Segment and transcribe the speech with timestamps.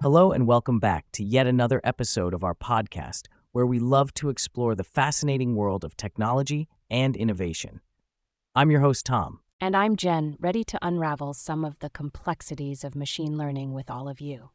[0.00, 3.22] Hello, and welcome back to yet another episode of our podcast
[3.52, 7.80] where we love to explore the fascinating world of technology and innovation.
[8.54, 9.40] I'm your host, Tom.
[9.60, 14.08] And I'm Jen, ready to unravel some of the complexities of machine learning with all
[14.08, 14.50] of you.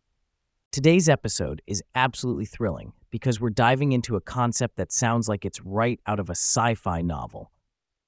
[0.71, 5.61] Today's episode is absolutely thrilling because we're diving into a concept that sounds like it's
[5.61, 7.51] right out of a sci fi novel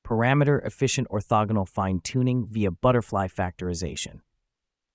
[0.05, 4.19] parameter efficient orthogonal fine tuning via butterfly factorization.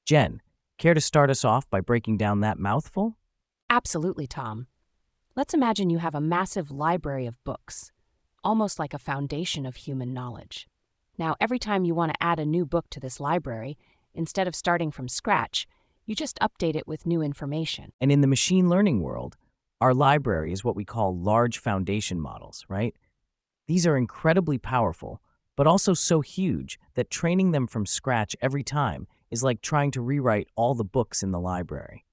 [0.05, 0.41] Jen,
[0.79, 3.17] Care to start us off by breaking down that mouthful?
[3.71, 4.67] Absolutely, Tom.
[5.35, 7.93] Let's imagine you have a massive library of books,
[8.45, 10.69] almost like a foundation of human knowledge.
[11.17, 13.79] Now, every time you want to add a new book to this library,
[14.13, 15.67] instead of starting from scratch,
[16.05, 17.93] you just update it with new information.
[17.99, 19.39] And in the machine learning world,
[19.81, 22.95] our library is what we call large foundation models, right?
[23.67, 25.21] These are incredibly powerful,
[25.57, 30.01] but also so huge that training them from scratch every time is like trying to
[30.01, 32.05] rewrite all the books in the library.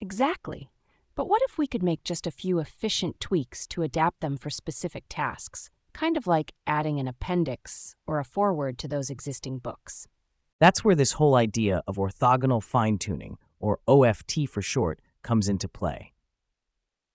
[0.00, 0.70] Exactly.
[1.14, 4.50] But what if we could make just a few efficient tweaks to adapt them for
[4.50, 10.06] specific tasks, kind of like adding an appendix or a foreword to those existing books?
[10.58, 15.68] That's where this whole idea of orthogonal fine tuning, or OFT for short, comes into
[15.68, 16.12] play.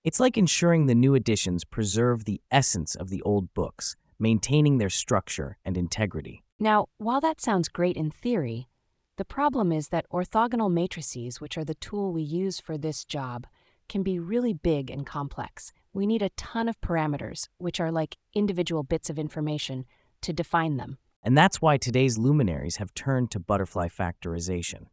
[0.03, 4.89] It's like ensuring the new editions preserve the essence of the old books, maintaining their
[4.89, 6.43] structure and integrity.
[6.59, 8.67] Now, while that sounds great in theory,
[9.17, 13.45] the problem is that orthogonal matrices, which are the tool we use for this job,
[13.89, 15.71] can be really big and complex.
[15.93, 19.85] We need a ton of parameters, which are like individual bits of information,
[20.21, 20.97] to define them.
[21.21, 24.87] And that's why today's luminaries have turned to butterfly factorization.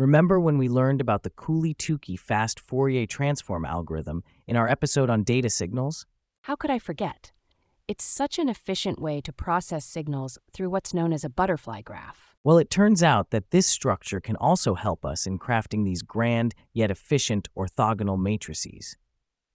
[0.00, 5.24] Remember when we learned about the Cooley-Tukey fast Fourier transform algorithm in our episode on
[5.24, 6.06] data signals?
[6.44, 7.32] How could I forget?
[7.86, 12.34] It's such an efficient way to process signals through what's known as a butterfly graph.
[12.42, 16.54] Well, it turns out that this structure can also help us in crafting these grand
[16.72, 18.96] yet efficient orthogonal matrices.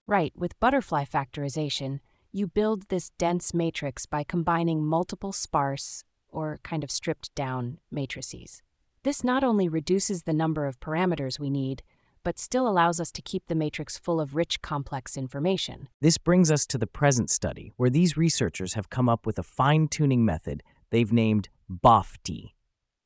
[0.05, 6.83] Right, with butterfly factorization, you build this dense matrix by combining multiple sparse, or kind
[6.83, 8.61] of stripped down, matrices.
[9.05, 11.83] This not only reduces the number of parameters we need,
[12.23, 15.89] but still allows us to keep the matrix full of rich, complex information.
[16.01, 19.43] This brings us to the present study, where these researchers have come up with a
[19.43, 22.53] fine tuning method they've named BOFT,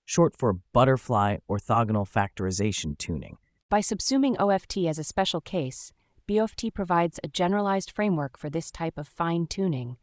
[0.06, 3.36] short for Butterfly Orthogonal Factorization Tuning.
[3.70, 5.92] By subsuming OFT as a special case,
[6.30, 9.98] BOFT provides a generalized framework for this type of fine tuning,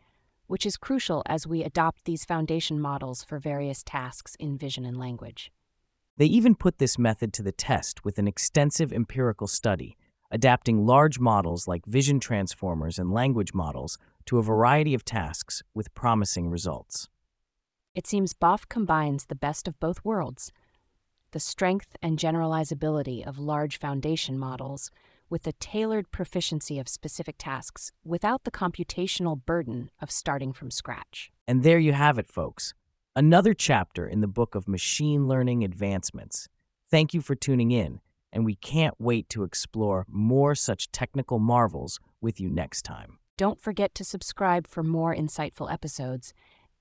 [0.47, 4.99] which is crucial as we adopt these foundation models for various tasks in vision and
[4.99, 5.51] language.
[6.19, 9.97] They even put this method to the test with an extensive empirical study,
[10.31, 15.95] adapting large models like vision transformers and language models to a variety of tasks with
[15.95, 17.09] promising results.
[17.95, 20.53] It seems BOFT combines the best of both worlds
[21.33, 24.91] the strength and generalizability of large foundation models
[25.29, 31.31] with the tailored proficiency of specific tasks without the computational burden of starting from scratch.
[31.47, 32.75] And there you have it, folks.
[33.19, 36.49] Another chapter in the book of machine learning advancements.
[36.91, 38.01] Thank you for tuning in,
[38.31, 43.17] and we can't wait to explore more such technical marvels with you next time.
[43.39, 46.35] Don't forget to subscribe for more insightful episodes.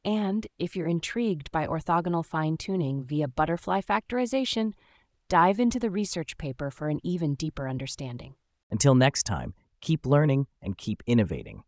[0.03, 4.73] And if you're intrigued by orthogonal fine tuning via butterfly factorization,
[5.29, 8.35] dive into the research paper for an even deeper understanding.
[8.69, 11.63] Until next time, keep learning and keep innovating.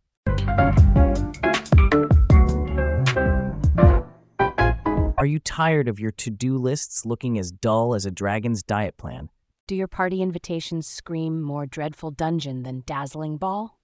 [5.19, 8.97] Are you tired of your to do lists looking as dull as a dragon's diet
[8.97, 9.31] plan?
[9.65, 13.79] Do your party invitations scream more dreadful dungeon than dazzling ball?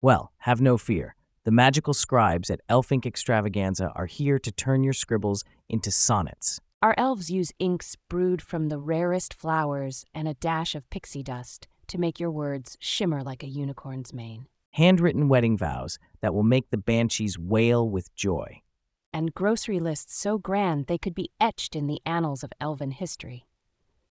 [0.00, 1.16] Well, have no fear.
[1.42, 6.60] The magical scribes at Elfink Extravaganza are here to turn your scribbles into sonnets.
[6.80, 11.66] Our elves use inks brewed from the rarest flowers and a dash of pixie dust
[11.88, 14.46] to make your words shimmer like a unicorn's mane.
[14.70, 18.62] Handwritten wedding vows that will make the banshees wail with joy
[19.12, 23.46] and grocery lists so grand they could be etched in the annals of elven history.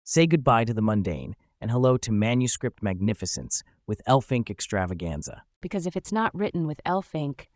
[0.03, 5.43] Say goodbye to the mundane and hello to manuscript magnificence with Elfink Extravaganza.
[5.61, 7.47] Because if it's not written with Elfink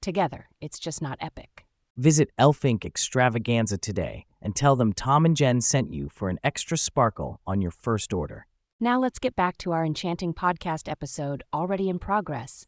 [0.00, 1.66] together, it's just not epic.
[1.96, 6.78] Visit Elfink Extravaganza today and tell them Tom and Jen sent you for an extra
[6.78, 8.46] sparkle on your first order.
[8.78, 12.66] Now let's get back to our enchanting podcast episode already in progress.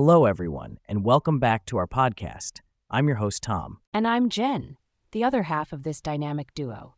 [0.00, 2.60] Hello, everyone, and welcome back to our podcast.
[2.88, 3.78] I'm your host, Tom.
[3.92, 4.76] And I'm Jen,
[5.10, 6.94] the other half of this dynamic duo.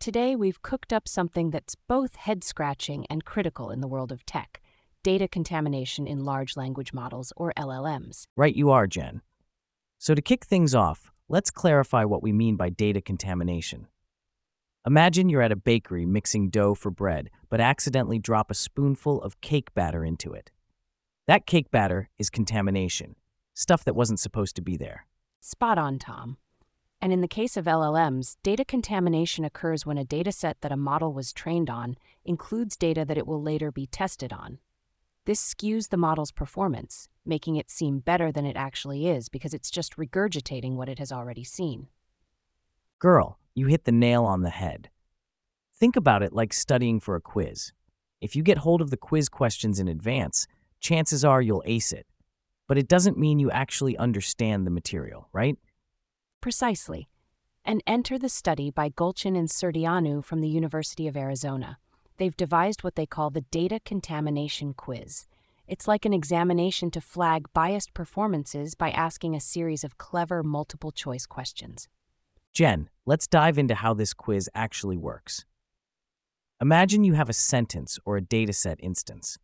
[0.00, 4.26] Today, we've cooked up something that's both head scratching and critical in the world of
[4.26, 4.60] tech
[5.04, 8.24] data contamination in large language models, or LLMs.
[8.36, 9.22] Right, you are, Jen.
[9.98, 13.86] So, to kick things off, let's clarify what we mean by data contamination.
[14.84, 19.40] Imagine you're at a bakery mixing dough for bread, but accidentally drop a spoonful of
[19.40, 20.50] cake batter into it.
[21.26, 23.16] That cake batter is contamination,
[23.54, 25.06] stuff that wasn't supposed to be there.
[25.40, 26.36] Spot on, Tom.
[27.00, 31.14] And in the case of LLMs, data contamination occurs when a dataset that a model
[31.14, 34.58] was trained on includes data that it will later be tested on.
[35.24, 39.70] This skews the model's performance, making it seem better than it actually is because it's
[39.70, 41.88] just regurgitating what it has already seen.
[42.98, 44.90] Girl, you hit the nail on the head.
[45.74, 47.72] Think about it like studying for a quiz.
[48.20, 50.46] If you get hold of the quiz questions in advance,
[50.84, 52.06] chances are you'll ace it.
[52.68, 55.56] But it doesn't mean you actually understand the material, right?
[56.40, 57.08] Precisely.
[57.64, 61.78] And enter the study by Golchin and Surdeanu from the University of Arizona.
[62.18, 65.26] They've devised what they call the Data Contamination Quiz.
[65.66, 70.92] It's like an examination to flag biased performances by asking a series of clever multiple
[70.92, 71.88] choice questions.
[72.52, 75.46] Jen, let's dive into how this quiz actually works.
[76.60, 79.38] Imagine you have a sentence or a dataset instance.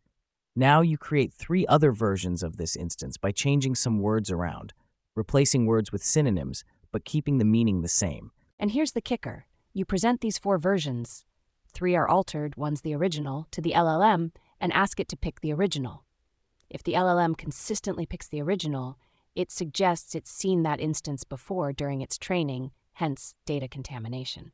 [0.55, 4.73] Now you create three other versions of this instance by changing some words around,
[5.15, 8.31] replacing words with synonyms, but keeping the meaning the same.
[8.59, 11.23] And here's the kicker you present these four versions.
[11.73, 15.53] Three are altered, one's the original, to the LLM, and ask it to pick the
[15.53, 16.03] original.
[16.69, 18.97] If the LLM consistently picks the original,
[19.33, 24.51] it suggests it's seen that instance before during its training, hence data contamination.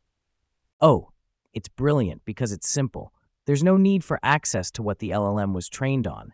[0.80, 1.10] Oh,
[1.56, 3.12] it's brilliant because it's simple.
[3.48, 6.34] There's no need for access to what the LLM was trained on.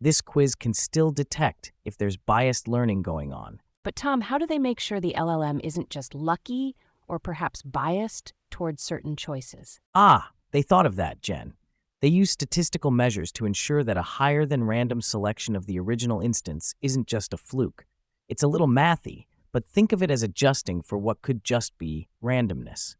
[0.00, 3.60] This quiz can still detect if there's biased learning going on.
[3.82, 6.76] But, Tom, how do they make sure the LLM isn't just lucky
[7.08, 9.80] or perhaps biased towards certain choices?
[9.96, 11.54] Ah, they thought of that, Jen.
[12.00, 16.20] They use statistical measures to ensure that a higher than random selection of the original
[16.20, 17.84] instance isn't just a fluke.
[18.28, 22.06] It's a little mathy, but think of it as adjusting for what could just be
[22.22, 22.94] randomness.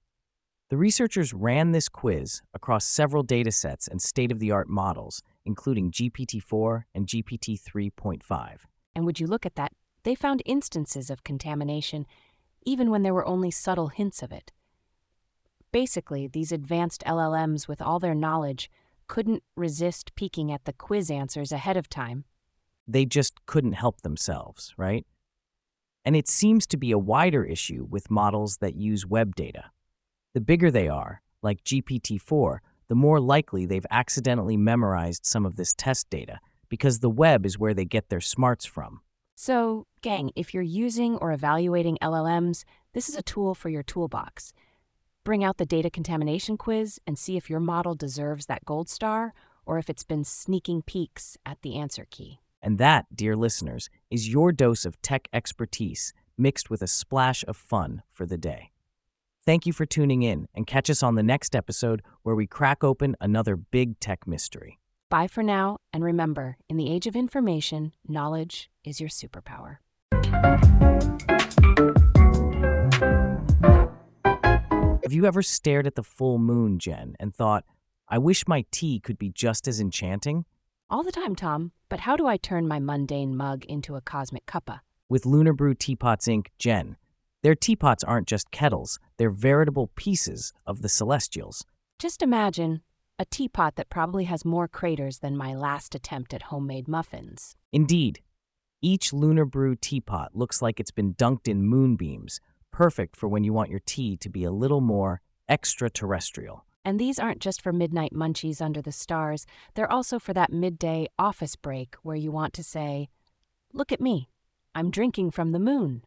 [0.71, 5.91] The researchers ran this quiz across several datasets and state of the art models, including
[5.91, 8.59] GPT 4 and GPT 3.5.
[8.95, 9.73] And would you look at that?
[10.03, 12.07] They found instances of contamination
[12.67, 14.53] even when there were only subtle hints of it.
[15.73, 18.71] Basically, these advanced LLMs, with all their knowledge,
[19.07, 22.25] couldn't resist peeking at the quiz answers ahead of time.
[22.87, 25.07] They just couldn't help themselves, right?
[26.05, 29.71] And it seems to be a wider issue with models that use web data.
[30.35, 35.57] The bigger they are, like GPT 4, the more likely they've accidentally memorized some of
[35.57, 39.01] this test data, because the web is where they get their smarts from.
[39.35, 44.53] So, gang, if you're using or evaluating LLMs, this is a tool for your toolbox.
[45.25, 49.35] Bring out the data contamination quiz and see if your model deserves that gold star
[49.65, 52.41] or if it's been sneaking peeks at the answer key.
[52.61, 57.57] And that, dear listeners, is your dose of tech expertise mixed with a splash of
[57.57, 58.73] fun for the day.
[59.49, 62.85] Thank you for tuning in and catch us on the next episode where we crack
[62.85, 64.79] open another big tech mystery.
[65.09, 69.79] Bye for now, and remember in the age of information, knowledge is your superpower.
[75.03, 77.65] Have you ever stared at the full moon, Jen, and thought,
[78.07, 80.45] I wish my tea could be just as enchanting?
[80.91, 84.45] All the time, Tom, but how do I turn my mundane mug into a cosmic
[84.45, 84.81] cuppa?
[85.09, 86.99] With Lunar Brew Teapots Inc., Jen,
[87.43, 91.65] their teapots aren't just kettles, they're veritable pieces of the celestials.
[91.99, 92.83] Just imagine
[93.19, 97.57] a teapot that probably has more craters than my last attempt at homemade muffins.
[97.73, 98.21] Indeed,
[98.81, 102.41] each Lunar Brew teapot looks like it's been dunked in moonbeams,
[102.71, 106.65] perfect for when you want your tea to be a little more extraterrestrial.
[106.85, 111.09] And these aren't just for midnight munchies under the stars, they're also for that midday
[111.19, 113.09] office break where you want to say,
[113.73, 114.31] Look at me,
[114.75, 116.03] I'm drinking from the moon.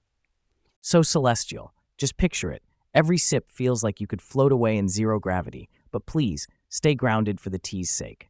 [0.81, 1.73] So celestial.
[1.97, 2.63] Just picture it.
[2.93, 7.39] Every sip feels like you could float away in zero gravity, but please, stay grounded
[7.39, 8.29] for the tea's sake.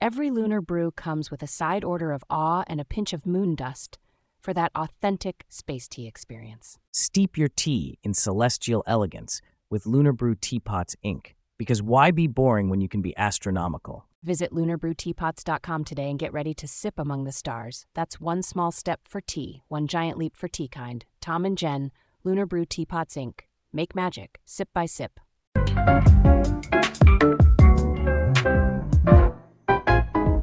[0.00, 3.56] Every lunar brew comes with a side order of awe and a pinch of moon
[3.56, 3.98] dust
[4.40, 6.78] for that authentic space tea experience.
[6.92, 11.34] Steep your tea in celestial elegance with Lunar Brew Teapots Inc.
[11.58, 14.07] Because why be boring when you can be astronomical?
[14.24, 17.86] Visit lunarbrewteapots.com today and get ready to sip among the stars.
[17.94, 21.04] That's one small step for tea, one giant leap for tea kind.
[21.20, 21.92] Tom and Jen,
[22.24, 23.42] Lunar Brew Teapots Inc.
[23.72, 25.20] Make magic, sip by sip.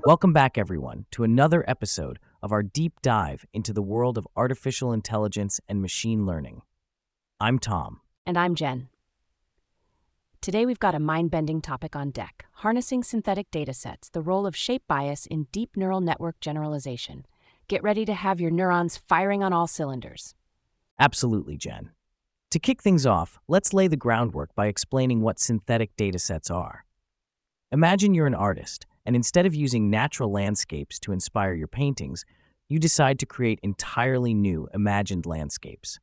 [0.05, 4.93] Welcome back, everyone, to another episode of our deep dive into the world of artificial
[4.93, 6.61] intelligence and machine learning.
[7.41, 7.99] I'm Tom.
[8.25, 8.87] And I'm Jen.
[10.45, 14.55] Today we've got a mind bending topic on deck harnessing synthetic datasets, the role of
[14.55, 17.25] shape bias in deep neural network generalization.
[17.67, 20.35] Get ready to have your neurons firing on all cylinders.
[20.99, 21.89] Absolutely, Jen.
[22.51, 26.85] To kick things off, let's lay the groundwork by explaining what synthetic datasets are.
[27.71, 32.23] Imagine you're an artist, and instead of using natural landscapes to inspire your paintings,
[32.69, 35.99] you decide to create entirely new imagined landscapes.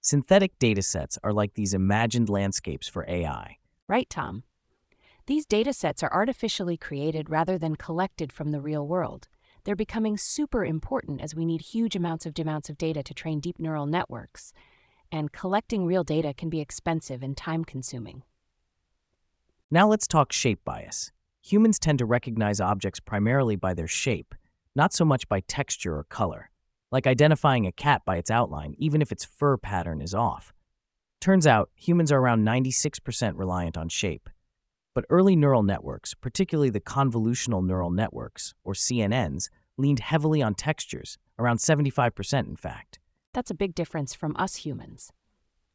[0.00, 3.58] Synthetic datasets are like these imagined landscapes for AI.
[3.88, 4.44] Right, Tom.
[5.26, 9.28] These datasets are artificially created rather than collected from the real world.
[9.64, 13.38] They're becoming super important as we need huge amounts of amounts of data to train
[13.38, 14.52] deep neural networks,
[15.12, 18.24] and collecting real data can be expensive and time consuming.
[19.70, 21.12] Now let's talk shape bias.
[21.42, 24.34] Humans tend to recognize objects primarily by their shape,
[24.74, 26.50] not so much by texture or color,
[26.90, 30.52] like identifying a cat by its outline, even if its fur pattern is off.
[31.22, 34.28] Turns out, humans are around 96% reliant on shape.
[34.92, 41.18] But early neural networks, particularly the convolutional neural networks, or CNNs, leaned heavily on textures,
[41.38, 42.98] around 75% in fact.
[43.32, 45.12] That's a big difference from us humans.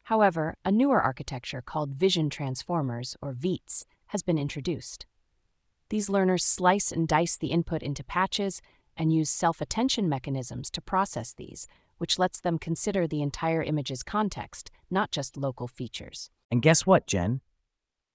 [0.04, 5.06] However, a newer architecture called Vision Transformers, or VITs, has been introduced.
[5.88, 8.62] These learners slice and dice the input into patches
[8.98, 14.04] and use self attention mechanisms to process these, which lets them consider the entire image's
[14.04, 16.30] context, not just local features.
[16.52, 17.42] And guess what, Jen?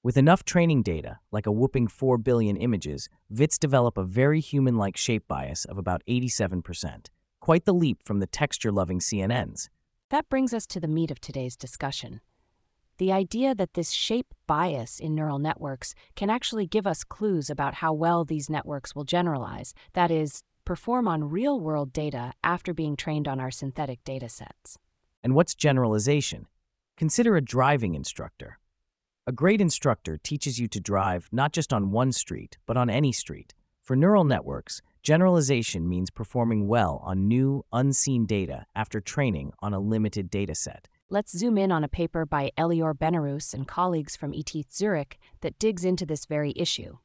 [0.03, 4.77] With enough training data, like a whooping 4 billion images, VITs develop a very human
[4.77, 7.07] like shape bias of about 87%.
[7.41, 9.69] Quite the leap from the texture loving CNNs.
[10.11, 12.21] That brings us to the meat of today's discussion.
[12.99, 17.75] The idea that this shape bias in neural networks can actually give us clues about
[17.75, 22.97] how well these networks will generalize, that is, perform on real world data after being
[22.97, 24.77] trained on our synthetic datasets.
[25.23, 26.47] And what's generalization?
[26.97, 28.59] Consider a driving instructor.
[29.27, 33.13] A great instructor teaches you to drive not just on one street, but on any
[33.13, 33.55] street.
[33.83, 39.81] For neural networks, generalization means performing well on new, unseen data after training on a
[39.81, 40.87] limited dataset.
[41.09, 45.59] Let's zoom in on a paper by Elior Benarous and colleagues from ETH Zurich that
[45.59, 46.99] digs into this very issue.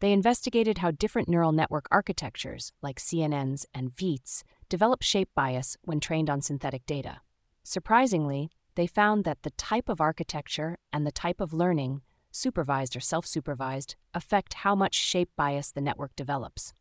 [0.00, 6.00] They investigated how different neural network architectures, like CNNs and VITs, develop shape bias when
[6.00, 7.20] trained on synthetic data.
[7.62, 13.00] Surprisingly, they found that the type of architecture and the type of learning, supervised or
[13.00, 16.72] self supervised, affect how much shape bias the network develops.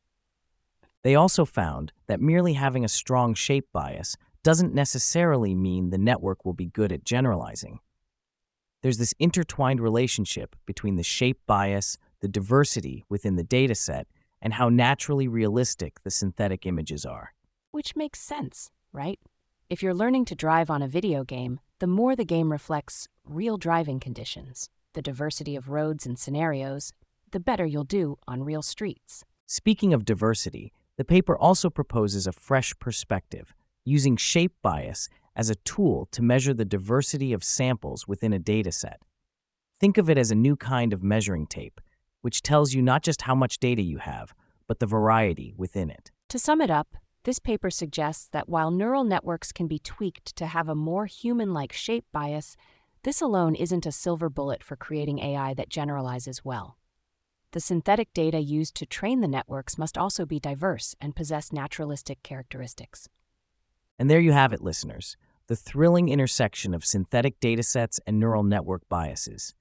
[1.04, 6.46] They also found that merely having a strong shape bias doesn't necessarily mean the network
[6.46, 7.80] will be good at generalizing.
[8.82, 14.06] There's this intertwined relationship between the shape bias, the diversity within the dataset,
[14.42, 17.34] and how naturally realistic the synthetic images are.
[17.72, 19.20] Which makes sense, right?
[19.70, 23.58] If you're learning to drive on a video game, the more the game reflects real
[23.58, 26.94] driving conditions, the diversity of roads and scenarios,
[27.32, 29.24] the better you'll do on real streets.
[29.46, 33.54] Speaking of diversity, the paper also proposes a fresh perspective,
[33.86, 38.96] using shape bias as a tool to measure the diversity of samples within a dataset.
[39.80, 41.80] Think of it as a new kind of measuring tape,
[42.22, 44.34] which tells you not just how much data you have,
[44.68, 46.12] but the variety within it.
[46.30, 50.48] To sum it up, this paper suggests that while neural networks can be tweaked to
[50.48, 52.56] have a more human like shape bias,
[53.04, 56.78] this alone isn't a silver bullet for creating AI that generalizes well.
[57.52, 62.22] The synthetic data used to train the networks must also be diverse and possess naturalistic
[62.22, 63.10] characteristics.
[63.98, 65.18] And there you have it, listeners
[65.50, 69.56] the thrilling intersection of synthetic datasets and neural network biases.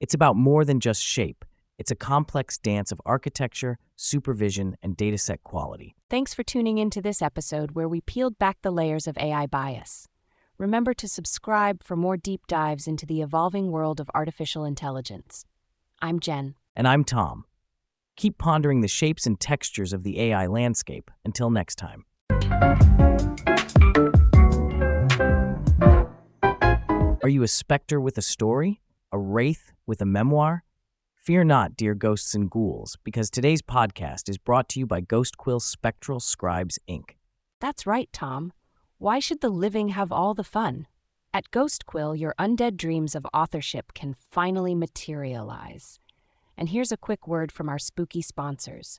[0.00, 1.44] It's about more than just shape.
[1.80, 5.96] It's a complex dance of architecture, supervision, and dataset quality.
[6.10, 9.46] Thanks for tuning in to this episode where we peeled back the layers of AI
[9.46, 10.06] bias.
[10.58, 15.46] Remember to subscribe for more deep dives into the evolving world of artificial intelligence.
[16.02, 16.54] I'm Jen.
[16.76, 17.46] And I'm Tom.
[18.14, 21.10] Keep pondering the shapes and textures of the AI landscape.
[21.24, 22.04] Until next time.
[27.22, 28.82] Are you a specter with a story?
[29.12, 30.62] A wraith with a memoir?
[31.20, 35.36] Fear not, dear ghosts and ghouls, because today's podcast is brought to you by Ghost
[35.36, 37.10] Quill Spectral Scribes, Inc.
[37.60, 38.54] That's right, Tom.
[38.96, 40.86] Why should the living have all the fun?
[41.34, 45.98] At Ghost Quill, your undead dreams of authorship can finally materialize.
[46.56, 48.98] And here's a quick word from our spooky sponsors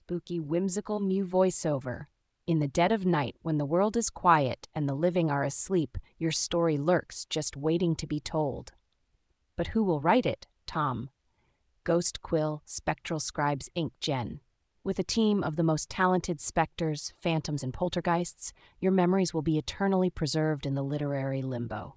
[0.00, 2.06] Spooky Whimsical Mew Voiceover.
[2.44, 5.96] In the dead of night, when the world is quiet and the living are asleep,
[6.18, 8.72] your story lurks, just waiting to be told.
[9.56, 11.10] But who will write it, Tom?
[11.84, 13.90] Ghost Quill Spectral Scribes Inc.
[13.98, 14.38] Jen.
[14.84, 19.58] With a team of the most talented specters, phantoms, and poltergeists, your memories will be
[19.58, 21.96] eternally preserved in the literary limbo.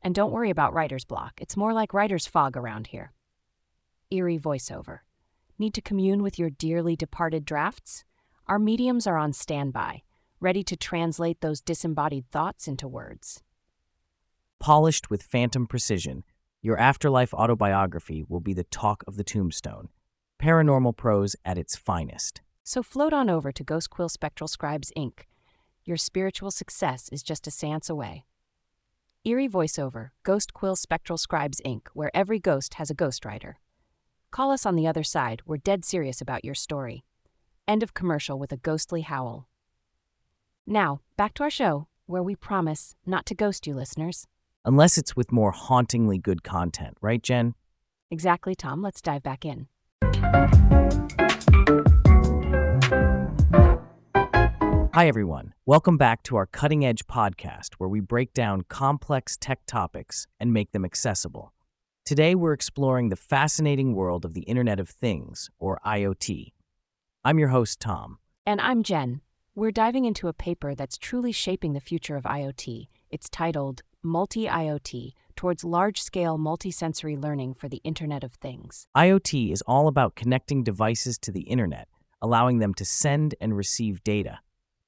[0.00, 3.12] And don't worry about writer's block, it's more like writer's fog around here.
[4.10, 5.00] Eerie voiceover.
[5.58, 8.04] Need to commune with your dearly departed drafts?
[8.46, 10.04] Our mediums are on standby,
[10.40, 13.42] ready to translate those disembodied thoughts into words.
[14.58, 16.24] Polished with phantom precision,
[16.62, 19.88] your afterlife autobiography will be the talk of the tombstone,
[20.40, 22.42] paranormal prose at its finest.
[22.62, 25.20] So float on over to Ghost Quill Spectral Scribes Inc.
[25.84, 28.26] Your spiritual success is just a seance away.
[29.24, 33.54] Eerie voiceover, Ghost Quill Spectral Scribes Inc., where every ghost has a ghostwriter.
[34.30, 37.04] Call us on the other side, we're dead serious about your story.
[37.66, 39.48] End of commercial with a ghostly howl.
[40.66, 44.26] Now, back to our show, where we promise not to ghost you listeners.
[44.62, 47.54] Unless it's with more hauntingly good content, right, Jen?
[48.10, 48.82] Exactly, Tom.
[48.82, 49.68] Let's dive back in.
[54.92, 55.54] Hi, everyone.
[55.64, 60.52] Welcome back to our Cutting Edge podcast, where we break down complex tech topics and
[60.52, 61.54] make them accessible.
[62.04, 66.52] Today, we're exploring the fascinating world of the Internet of Things, or IoT.
[67.24, 68.18] I'm your host, Tom.
[68.44, 69.22] And I'm Jen.
[69.54, 72.88] We're diving into a paper that's truly shaping the future of IoT.
[73.08, 78.86] It's titled Multi IoT Towards Large Scale Multisensory Learning for the Internet of Things.
[78.96, 81.86] IoT is all about connecting devices to the Internet,
[82.22, 84.38] allowing them to send and receive data.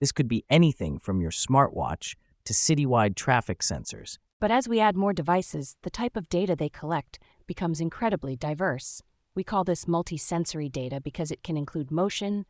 [0.00, 2.14] This could be anything from your smartwatch
[2.47, 4.16] to citywide traffic sensors.
[4.40, 9.02] But as we add more devices, the type of data they collect becomes incredibly diverse.
[9.35, 12.47] We call this multisensory data because it can include motion,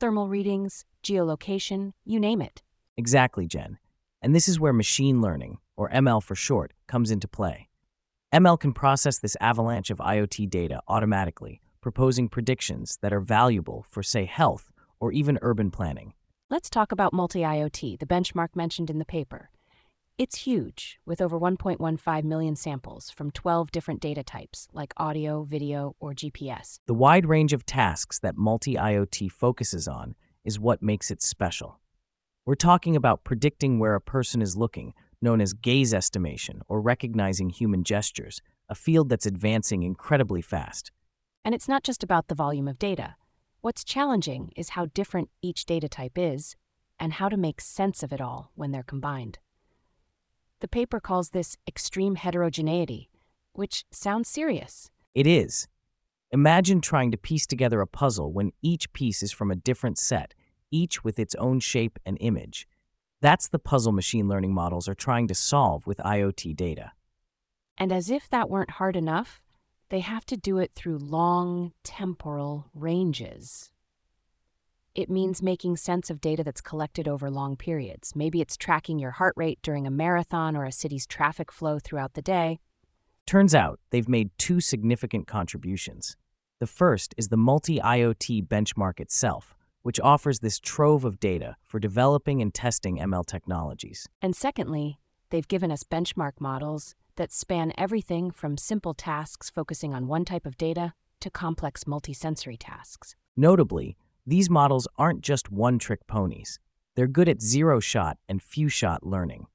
[0.00, 2.62] thermal readings, geolocation, you name it.
[2.96, 3.76] Exactly, Jen.
[4.26, 7.68] And this is where machine learning, or ML for short, comes into play.
[8.34, 14.02] ML can process this avalanche of IoT data automatically, proposing predictions that are valuable for,
[14.02, 16.12] say, health or even urban planning.
[16.50, 19.50] Let's talk about multi IoT, the benchmark mentioned in the paper.
[20.18, 25.94] It's huge, with over 1.15 million samples from 12 different data types, like audio, video,
[26.00, 26.80] or GPS.
[26.88, 31.78] The wide range of tasks that multi IoT focuses on is what makes it special.
[32.46, 37.50] We're talking about predicting where a person is looking, known as gaze estimation, or recognizing
[37.50, 40.92] human gestures, a field that's advancing incredibly fast.
[41.44, 43.16] And it's not just about the volume of data.
[43.62, 46.54] What's challenging is how different each data type is
[47.00, 49.40] and how to make sense of it all when they're combined.
[50.60, 53.10] The paper calls this extreme heterogeneity,
[53.54, 54.88] which sounds serious.
[55.16, 55.66] It is.
[56.30, 60.32] Imagine trying to piece together a puzzle when each piece is from a different set,
[60.70, 62.68] each with its own shape and image.
[63.20, 66.92] That's the puzzle machine learning models are trying to solve with IoT data.
[67.78, 69.42] And as if that weren't hard enough,
[69.88, 73.70] they have to do it through long temporal ranges.
[74.94, 78.16] It means making sense of data that's collected over long periods.
[78.16, 82.14] Maybe it's tracking your heart rate during a marathon or a city's traffic flow throughout
[82.14, 82.60] the day.
[83.26, 86.16] Turns out they've made two significant contributions.
[86.60, 89.55] The first is the multi IoT benchmark itself,
[89.86, 94.08] which offers this trove of data for developing and testing ML technologies.
[94.20, 94.98] And secondly,
[95.30, 100.44] they've given us benchmark models that span everything from simple tasks focusing on one type
[100.44, 103.14] of data to complex multisensory tasks.
[103.36, 103.96] Notably,
[104.26, 106.58] these models aren't just one trick ponies.
[106.96, 109.46] They're good at zero shot and few shot learning.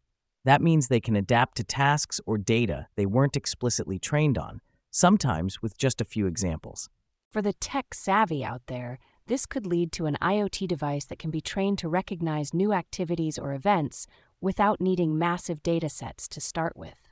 [0.45, 5.61] That means they can adapt to tasks or data they weren't explicitly trained on, sometimes
[5.61, 6.87] with just a few examples.
[7.29, 11.31] For the tech savvy out there, this could lead to an IoT device that can
[11.31, 14.07] be trained to recognize new activities or events
[14.41, 17.09] without needing massive data sets to start with.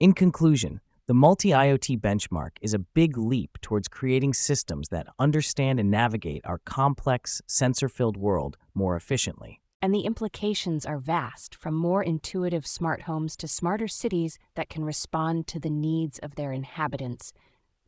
[0.00, 5.80] In conclusion, the multi IoT benchmark is a big leap towards creating systems that understand
[5.80, 9.60] and navigate our complex, sensor filled world more efficiently.
[9.80, 14.84] And the implications are vast from more intuitive smart homes to smarter cities that can
[14.84, 17.32] respond to the needs of their inhabitants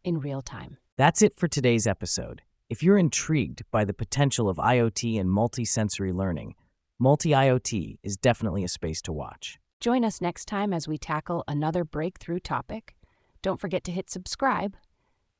[0.02, 0.78] in real time.
[0.96, 2.42] That's it for today's episode.
[2.70, 6.54] If you're intrigued by the potential of IoT and multisensory learning,
[7.00, 9.58] multi IoT is definitely a space to watch.
[9.80, 12.94] Join us next time as we tackle another breakthrough topic.
[13.42, 14.76] Don't forget to hit subscribe.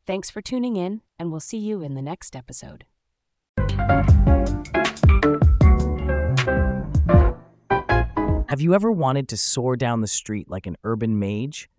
[0.09, 2.85] Thanks for tuning in, and we'll see you in the next episode.
[8.49, 11.71] Have you ever wanted to soar down the street like an urban mage?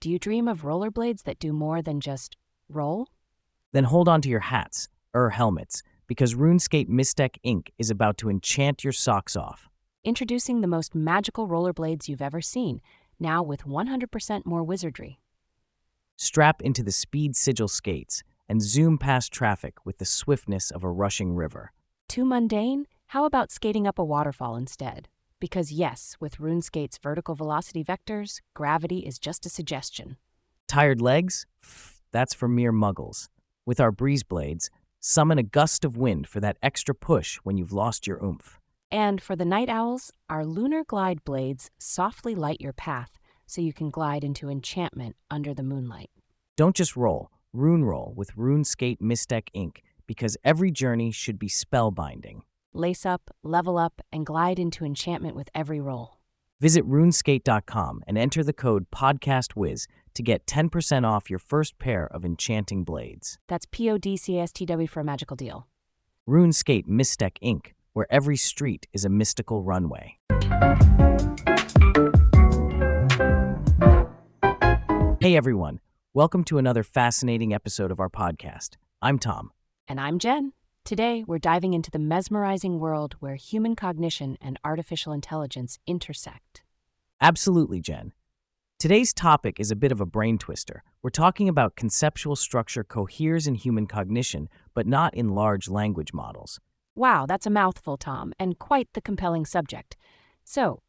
[0.00, 2.38] Do you dream of rollerblades that do more than just
[2.70, 3.08] roll?
[3.72, 7.68] Then hold on to your hats, or helmets, because RuneSkate Mistech Inc.
[7.78, 9.68] is about to enchant your socks off.
[10.02, 12.80] Introducing the most magical rollerblades you've ever seen,
[13.20, 15.20] now with 100% more wizardry.
[16.16, 20.90] Strap into the speed sigil skates and zoom past traffic with the swiftness of a
[20.90, 21.72] rushing river.
[22.08, 22.86] Too mundane?
[23.08, 25.08] How about skating up a waterfall instead?
[25.38, 30.16] Because, yes, with RuneSkate's vertical velocity vectors, gravity is just a suggestion.
[30.66, 31.46] Tired legs?
[32.12, 33.28] That's for mere muggles.
[33.66, 34.70] With our breeze blades,
[35.00, 38.58] summon a gust of wind for that extra push when you've lost your oomph.
[38.90, 43.72] And for the night owls, our lunar glide blades softly light your path so you
[43.72, 46.10] can glide into enchantment under the moonlight.
[46.56, 49.78] Don't just roll, rune roll with RuneSkate Mystec Inc.
[50.06, 52.40] because every journey should be spellbinding.
[52.72, 56.19] Lace up, level up, and glide into enchantment with every roll.
[56.60, 62.22] Visit runeskate.com and enter the code PODCASTWIZ to get 10% off your first pair of
[62.22, 63.38] enchanting blades.
[63.48, 65.66] That's P O D C A S T W for a magical deal.
[66.28, 70.18] RuneSkate Mystec Inc., where every street is a mystical runway.
[75.20, 75.80] Hey everyone,
[76.12, 78.76] welcome to another fascinating episode of our podcast.
[79.00, 79.50] I'm Tom.
[79.88, 80.52] And I'm Jen.
[80.84, 86.62] Today, we're diving into the mesmerizing world where human cognition and artificial intelligence intersect.
[87.20, 88.12] Absolutely, Jen.
[88.78, 90.82] Today's topic is a bit of a brain twister.
[91.02, 96.58] We're talking about conceptual structure coheres in human cognition, but not in large language models.
[96.96, 99.96] Wow, that's a mouthful, Tom, and quite the compelling subject.
[100.44, 100.80] So,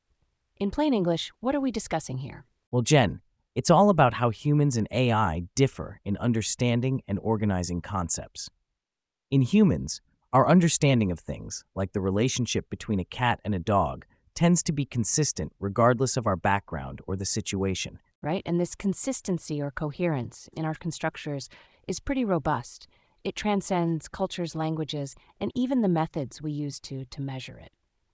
[0.58, 2.45] in plain English, what are we discussing here?
[2.71, 3.21] Well, Jen,
[3.56, 8.49] it's all about how humans and AI differ in understanding and organizing concepts.
[9.32, 10.02] In humans,
[10.34, 14.74] our understanding of things, like the relationship between a cat and a dog, tends to
[14.74, 18.00] be consistent regardless of our background or the situation.
[18.22, 18.44] Right?
[18.46, 21.48] And this consistency or coherence in our constructures
[21.88, 22.88] is pretty robust.
[23.24, 27.72] It transcends cultures, languages, and even the methods we use to, to measure it.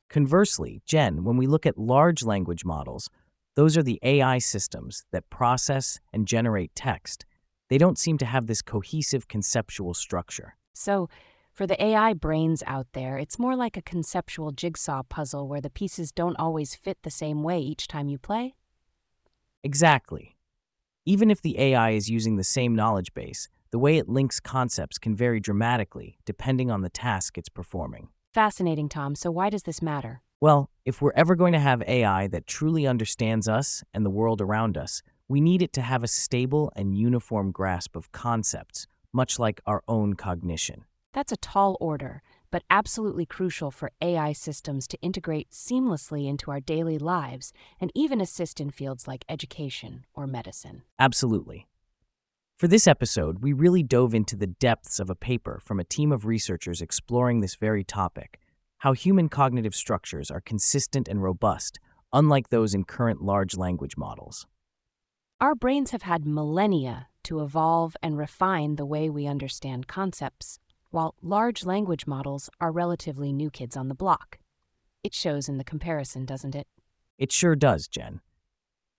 [0.09, 3.09] Conversely, Jen, when we look at large language models,
[3.55, 7.25] those are the AI systems that process and generate text.
[7.69, 10.55] They don't seem to have this cohesive conceptual structure.
[10.73, 11.09] So,
[11.51, 15.71] for the AI brains out there, it's more like a conceptual jigsaw puzzle where the
[15.71, 18.53] pieces don't always fit the same way each time you play?
[19.63, 20.37] Exactly.
[21.03, 24.97] Even if the AI is using the same knowledge base, the way it links concepts
[24.99, 28.09] can vary dramatically depending on the task it's performing.
[28.33, 29.15] Fascinating, Tom.
[29.15, 30.21] So, why does this matter?
[30.39, 34.41] Well, if we're ever going to have AI that truly understands us and the world
[34.41, 39.39] around us, we need it to have a stable and uniform grasp of concepts, much
[39.39, 40.85] like our own cognition.
[41.13, 46.59] That's a tall order, but absolutely crucial for AI systems to integrate seamlessly into our
[46.59, 50.83] daily lives and even assist in fields like education or medicine.
[50.99, 51.67] Absolutely.
[52.57, 56.11] For this episode, we really dove into the depths of a paper from a team
[56.11, 58.39] of researchers exploring this very topic
[58.81, 61.79] how human cognitive structures are consistent and robust,
[62.13, 64.45] unlike those in current large language models.
[65.39, 70.57] Our brains have had millennia to evolve and refine the way we understand concepts,
[70.89, 74.39] while large language models are relatively new kids on the block.
[75.03, 76.65] It shows in the comparison, doesn't it?
[77.19, 78.21] It sure does, Jen.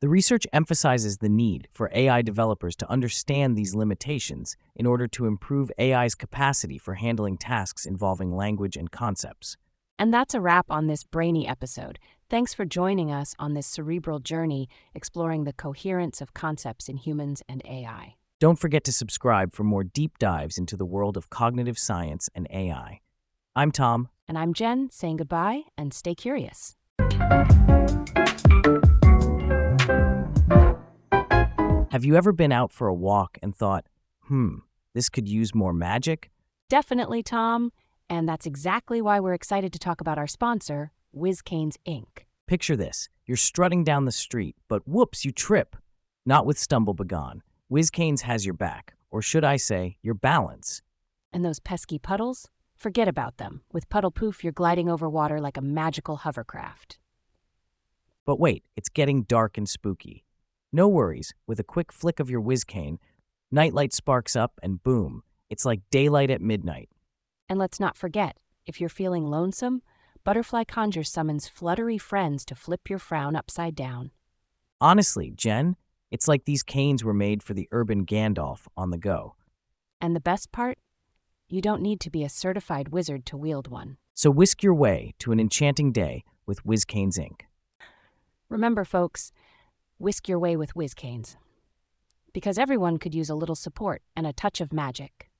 [0.00, 5.26] The research emphasizes the need for AI developers to understand these limitations in order to
[5.26, 9.56] improve AI's capacity for handling tasks involving language and concepts.
[9.98, 11.98] And that's a wrap on this brainy episode.
[12.30, 17.42] Thanks for joining us on this cerebral journey exploring the coherence of concepts in humans
[17.48, 18.14] and AI.
[18.38, 22.46] Don't forget to subscribe for more deep dives into the world of cognitive science and
[22.50, 23.00] AI.
[23.56, 24.08] I'm Tom.
[24.28, 26.76] And I'm Jen, saying goodbye and stay curious.
[31.90, 33.86] Have you ever been out for a walk and thought,
[34.26, 34.58] hmm,
[34.94, 36.30] this could use more magic?
[36.68, 37.72] Definitely, Tom.
[38.10, 42.24] And that's exactly why we're excited to talk about our sponsor, WizCanes Inc.
[42.46, 45.76] Picture this you're strutting down the street, but whoops, you trip.
[46.24, 47.42] Not with Stumble Begone.
[47.70, 50.80] WizCanes has your back, or should I say, your balance.
[51.32, 52.48] And those pesky puddles?
[52.74, 53.62] Forget about them.
[53.72, 56.98] With Puddle Poof, you're gliding over water like a magical hovercraft.
[58.24, 60.24] But wait, it's getting dark and spooky.
[60.72, 62.98] No worries, with a quick flick of your WizCane,
[63.50, 66.88] nightlight sparks up and boom, it's like daylight at midnight.
[67.48, 69.82] And let's not forget, if you're feeling lonesome,
[70.24, 74.10] Butterfly Conjure summons fluttery friends to flip your frown upside down.
[74.80, 75.76] Honestly, Jen,
[76.10, 79.34] it's like these canes were made for the urban Gandalf on the go.
[80.00, 80.78] And the best part?
[81.48, 83.96] You don't need to be a certified wizard to wield one.
[84.14, 87.40] So whisk your way to an enchanting day with WizCanes Inc.
[88.48, 89.32] Remember, folks,
[89.98, 91.36] whisk your way with WizCanes.
[92.32, 95.30] Because everyone could use a little support and a touch of magic.